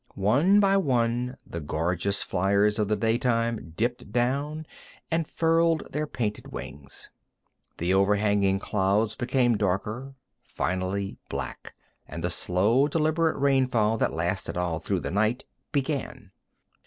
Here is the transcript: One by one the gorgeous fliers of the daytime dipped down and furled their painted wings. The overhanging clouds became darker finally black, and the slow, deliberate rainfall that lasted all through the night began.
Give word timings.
One 0.15 0.59
by 0.59 0.77
one 0.77 1.37
the 1.45 1.61
gorgeous 1.61 2.23
fliers 2.23 2.79
of 2.79 2.87
the 2.87 2.95
daytime 2.95 3.75
dipped 3.77 4.11
down 4.11 4.65
and 5.11 5.27
furled 5.27 5.91
their 5.93 6.07
painted 6.07 6.47
wings. 6.51 7.11
The 7.77 7.93
overhanging 7.93 8.57
clouds 8.57 9.13
became 9.15 9.57
darker 9.59 10.15
finally 10.43 11.17
black, 11.29 11.75
and 12.07 12.23
the 12.23 12.31
slow, 12.31 12.87
deliberate 12.87 13.37
rainfall 13.37 13.99
that 13.99 14.11
lasted 14.11 14.57
all 14.57 14.79
through 14.79 15.01
the 15.01 15.11
night 15.11 15.43
began. 15.71 16.31